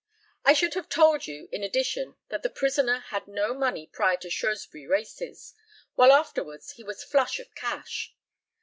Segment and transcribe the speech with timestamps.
[0.43, 4.31] I should have told you, in addition, that the prisoner had no money prior to
[4.31, 5.53] Shrewsbury races,
[5.93, 8.11] while afterwards he was flush of cash.